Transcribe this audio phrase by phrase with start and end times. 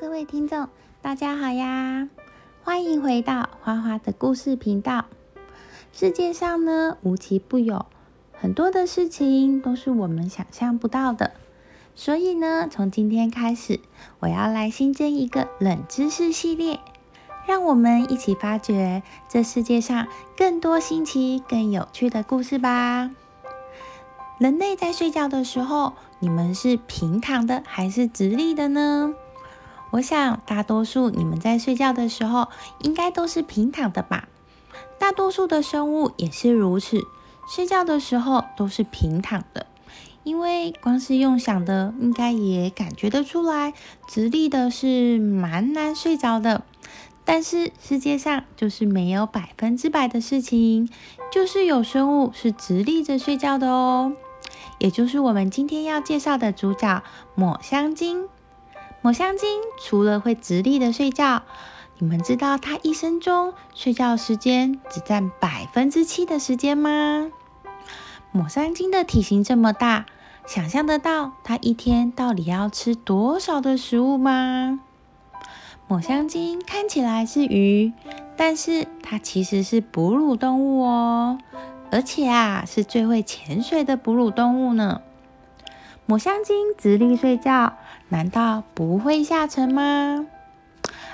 [0.00, 0.68] 各位听众，
[1.02, 2.08] 大家好呀！
[2.62, 5.06] 欢迎回到花花的故事频道。
[5.92, 7.84] 世界上呢，无奇不有，
[8.32, 11.32] 很多的事情都是我们想象不到的。
[11.96, 13.80] 所以呢，从今天开始，
[14.20, 16.78] 我要来新增一个冷知识系列，
[17.44, 20.06] 让我们一起发掘这世界上
[20.36, 23.10] 更多新奇、更有趣的故事吧。
[24.38, 29.12] 人类在睡觉的时候，你们是平躺的还是直立的呢？
[29.90, 32.48] 我想，大多数你们在睡觉的时候，
[32.80, 34.28] 应该都是平躺的吧。
[34.98, 37.00] 大多数的生物也是如此，
[37.48, 39.66] 睡觉的时候都是平躺的。
[40.24, 43.72] 因为光是用想的，应该也感觉得出来，
[44.06, 46.64] 直立的是蛮难睡着的。
[47.24, 50.90] 但是世界上就是没有百分之百的事情，
[51.32, 54.12] 就是有生物是直立着睡觉的哦。
[54.78, 57.02] 也就是我们今天要介绍的主角——
[57.34, 58.28] 抹香鲸。
[59.00, 59.48] 抹香鲸
[59.80, 61.42] 除了会直立的睡觉，
[61.98, 67.30] 你们知道它一生中睡觉时间只占百分之七的时间吗？
[68.32, 70.06] 抹香鲸的体型这么大，
[70.46, 74.80] 想象得到它一天到底要吃多少的食物吗？
[75.86, 77.92] 抹香鲸看起来是鱼，
[78.36, 81.38] 但是它其实是哺乳动物哦，
[81.90, 85.00] 而且啊是最会潜水的哺乳动物呢。
[86.10, 87.74] 抹香鲸直立睡觉，
[88.08, 90.24] 难道不会下沉吗？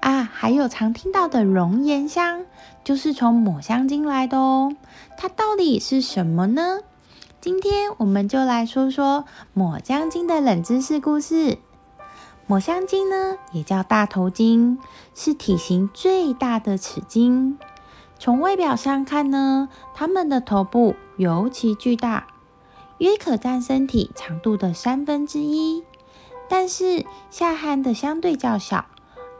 [0.00, 2.44] 啊，还有常听到的熔岩香，
[2.82, 4.74] 就是从抹香鲸来的哦。
[5.16, 6.80] 它到底是什么呢？
[7.40, 11.58] 今天我们就来说说抹香鲸的冷知识故事。
[12.48, 14.80] 抹香鲸呢，也叫大头鲸，
[15.14, 17.56] 是体型最大的齿鲸。
[18.18, 22.26] 从外表上看呢，它们的头部尤其巨大。
[23.00, 25.82] 约可占身体长度的三分之一，
[26.50, 28.84] 但是下颌的相对较小，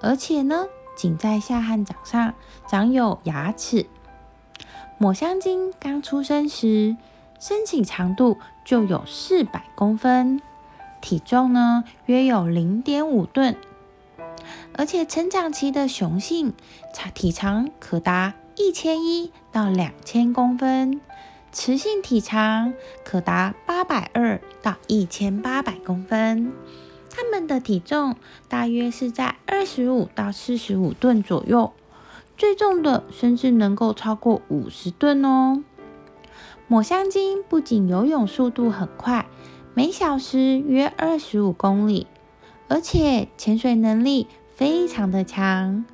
[0.01, 0.65] 而且呢，
[0.97, 2.35] 仅在下颌长上
[2.67, 3.85] 长有牙齿。
[4.97, 6.97] 抹香鲸刚出生时，
[7.39, 10.41] 身体长度就有四百公分，
[11.03, 13.57] 体重呢约有零点五吨，
[14.73, 16.55] 而且成长期的雄性
[17.13, 21.03] 体长可达一千一到两千公分。
[21.53, 22.75] 雌性体长
[23.05, 26.53] 可达八百二到一千八百公分，
[27.11, 28.15] 它们的体重
[28.49, 31.73] 大约是在二十五到四十五吨左右，
[32.37, 35.65] 最重的甚至能够超过五十吨哦。
[36.69, 39.27] 抹香鲸不仅游泳速度很快，
[39.75, 42.07] 每小时约二十五公里，
[42.69, 45.85] 而且潜水能力非常的强，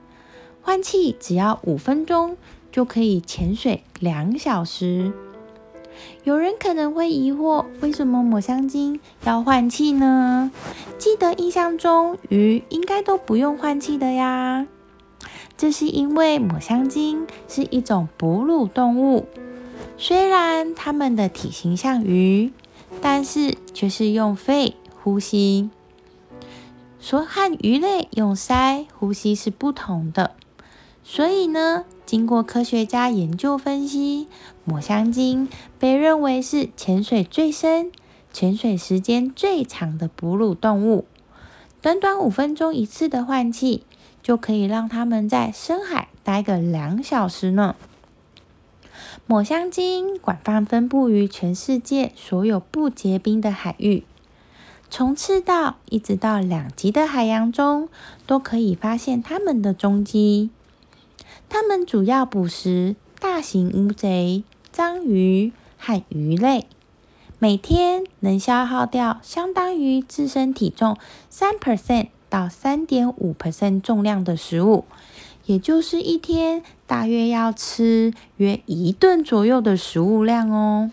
[0.61, 2.37] 换气只要五分钟
[2.71, 5.15] 就可以潜水两小时。
[6.25, 10.51] 有人可能会疑惑，为什么抹香鲸要换气呢？
[10.99, 14.67] 记得印象中鱼应该都不用换气的呀。
[15.57, 19.27] 这是因为抹香鲸是一种哺乳动物，
[19.97, 22.53] 虽然它们的体型像鱼，
[23.01, 25.71] 但是却是用肺呼吸，
[27.01, 30.33] 说和鱼类用鳃呼吸是不同的。
[31.03, 34.29] 所以呢，经过科学家研究分析，
[34.65, 35.49] 抹香鲸
[35.81, 37.91] 被认为是潜水最深、
[38.33, 41.05] 潜水时间最长的哺乳动物。
[41.83, 43.83] 短短五分钟一次的换气，
[44.23, 47.75] 就可以让它们在深海待个两小时呢。
[49.27, 54.05] 抹香鲸广泛分布于全世界所有不结冰的海域，
[54.89, 57.89] 从赤道一直到两极的海洋中，
[58.27, 60.51] 都可以发现它们的踪迹。
[61.49, 66.67] 它们主要捕食大型乌贼、章鱼和鱼类，
[67.39, 70.99] 每天能消耗掉相当于自身体重
[71.31, 74.85] 三 percent 到三点五 percent 重量的食物，
[75.47, 80.91] 也就是一天大约要吃约一顿左右的食物量哦。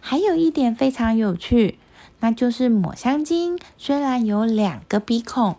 [0.00, 1.78] 还有一点非常有趣，
[2.18, 5.56] 那就是抹香鲸虽然有两个鼻孔，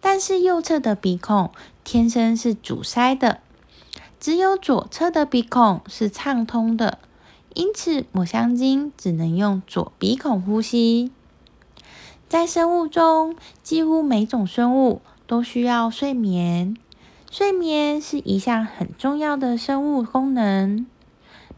[0.00, 1.50] 但是右侧的鼻孔。
[1.84, 3.40] 天生是阻塞的，
[4.22, 6.98] 只有左侧的鼻孔是畅通的，
[7.54, 11.10] 因此抹香鲸只能用左鼻孔呼吸。
[12.28, 13.34] 在生物中，
[13.64, 16.76] 几乎每种生物都需要睡眠，
[17.32, 20.86] 睡眠是一项很重要的生物功能。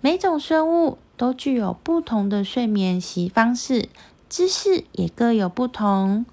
[0.00, 3.90] 每种生物都具有不同的睡眠习方式，
[4.30, 6.24] 姿势也各有不同。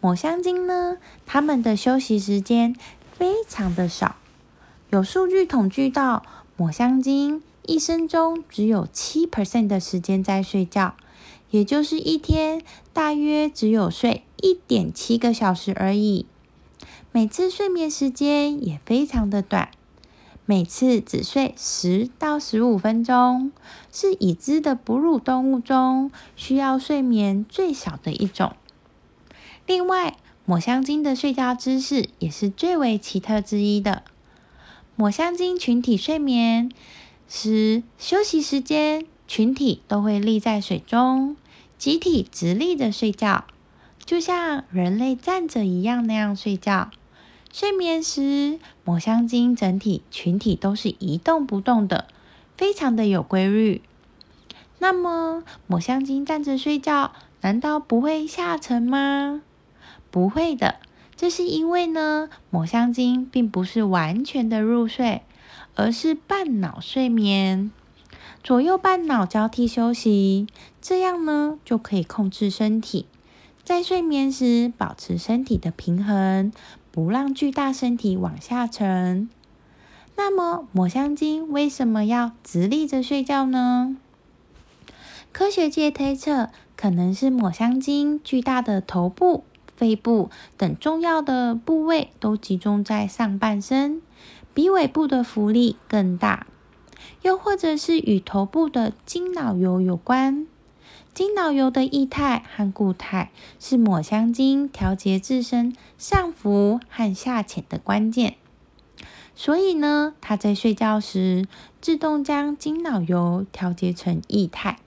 [0.00, 2.74] 抹香鲸呢，它们的休息时间。
[3.12, 4.14] 非常的少，
[4.90, 6.22] 有数据统计到，
[6.56, 10.94] 抹香鲸一生中只有七 percent 的时间在睡觉，
[11.50, 12.62] 也就是一天
[12.94, 16.24] 大约只有睡一点七个小时而已。
[17.12, 19.68] 每次睡眠时间也非常的短，
[20.46, 23.52] 每次只睡十到十五分钟，
[23.92, 28.54] 是已知的哺乳动物中需要睡眠最少的一种。
[29.66, 34.02] 另外，抹香鲸的睡觉姿势也是最为奇特之一的。
[35.00, 36.72] 抹香鲸群体睡眠
[37.28, 41.36] 时，休息时间群体都会立在水中，
[41.78, 43.44] 集体直立着睡觉，
[44.04, 46.90] 就像人类站着一样那样睡觉。
[47.52, 52.08] 睡眠时，抹香鲸整体群体都是一动不动的，
[52.56, 53.82] 非常的有规律。
[54.80, 57.12] 那么，抹香鲸站着睡觉，
[57.42, 59.42] 难道不会下沉吗？
[60.10, 60.80] 不会的，
[61.18, 65.22] 这是因为呢，抹香鲸并不是完全的入睡，
[65.74, 67.72] 而是半脑睡眠，
[68.42, 70.46] 左右半脑交替休息，
[70.80, 73.06] 这样呢就可以控制身体，
[73.64, 76.52] 在睡眠时保持身体的平衡。
[76.90, 79.28] 不让巨大身体往下沉。
[80.16, 83.96] 那么，抹香鲸为什么要直立着睡觉呢？
[85.30, 89.44] 科学界推测，可能是抹香鲸巨大的头部、
[89.78, 94.02] 肺部等重要的部位都集中在上半身，
[94.52, 96.48] 比尾部的浮力更大。
[97.22, 100.48] 又或者是与头部的精脑油有关。
[101.14, 108.36] 精脑油的液态和固态是抹香鲸调节自身上浮和下潜的关键，
[109.34, 111.46] 所以呢，它在睡觉时
[111.80, 114.78] 自动将精脑油调节成液态。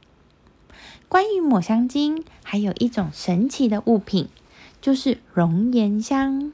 [1.09, 4.29] 关于抹香鲸，还有一种神奇的物品，
[4.81, 6.51] 就是熔岩香。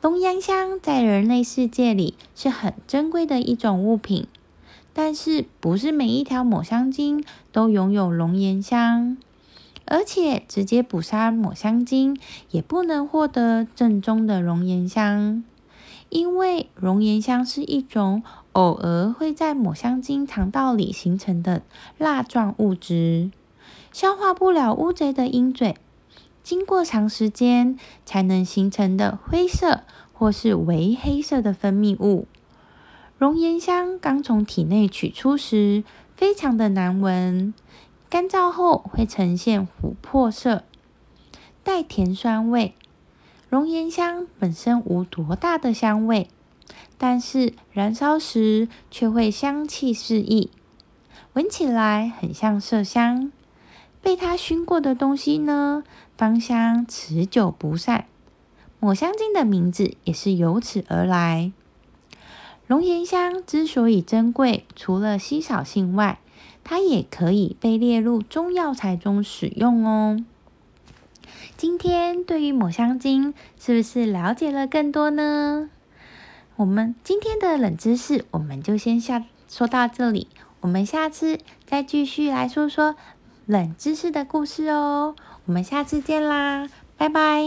[0.00, 4.26] 熔岩香在人类世界里是很珍贵的一种物品。
[4.92, 7.22] 但是，不是每一条抹香鲸
[7.52, 9.18] 都拥有熔岩香，
[9.84, 12.18] 而且直接捕杀抹香鲸
[12.50, 15.44] 也不能获得正宗的熔岩香，
[16.08, 18.22] 因为熔岩香是一种
[18.52, 21.60] 偶尔会在抹香鲸肠道里形成的
[21.98, 23.30] 蜡状物质，
[23.92, 25.76] 消化不了乌贼的鹰嘴，
[26.46, 29.80] 经过长时间才能形成的灰色
[30.12, 32.28] 或是微黑色的分泌物。
[33.18, 35.82] 熔岩香刚从体内取出时，
[36.14, 37.52] 非常的难闻，
[38.08, 40.62] 干燥后会呈现琥珀色，
[41.64, 42.76] 带甜酸味。
[43.48, 46.28] 熔岩香本身无多大的香味，
[46.96, 50.52] 但是燃烧时却会香气四溢，
[51.32, 53.32] 闻起来很像麝香。
[54.06, 55.82] 被它熏过的东西呢，
[56.16, 58.06] 芳香持久不散。
[58.78, 61.50] 抹香鲸的名字也是由此而来。
[62.68, 66.20] 龙涎香之所以珍贵，除了稀少性外，
[66.62, 70.24] 它也可以被列入中药材中使用哦。
[71.56, 75.68] 今天对于抹香鲸，是不是了解了更多呢？
[76.54, 80.28] 我们今天的冷知识，我们就先下说到这里，
[80.60, 82.94] 我们下次再继续来说说
[83.46, 85.14] 冷知识的故事哦。
[85.46, 87.42] 我们下次见啦，拜拜。